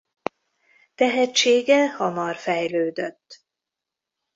Tehetsége 0.95 1.87
hamar 1.89 2.35
fejlődött. 2.35 3.45